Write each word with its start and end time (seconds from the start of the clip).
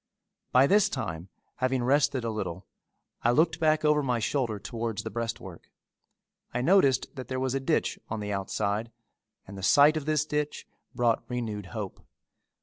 By 0.51 0.65
this 0.65 0.89
time 0.89 1.29
having 1.57 1.83
rested 1.83 2.23
a 2.23 2.31
little, 2.31 2.65
I 3.21 3.29
looked 3.29 3.59
back 3.59 3.85
over 3.85 4.01
my 4.01 4.17
shoulder 4.17 4.57
towards 4.57 5.03
the 5.03 5.11
breastwork. 5.11 5.69
I 6.51 6.61
noticed 6.63 7.13
that 7.13 7.27
there 7.27 7.39
was 7.39 7.53
a 7.53 7.59
ditch 7.59 7.99
on 8.09 8.19
the 8.19 8.33
outside 8.33 8.91
and 9.45 9.55
the 9.55 9.61
sight 9.61 9.97
of 9.97 10.07
this 10.07 10.25
ditch 10.25 10.65
brought 10.95 11.23
renewed 11.29 11.67
hope. 11.67 12.03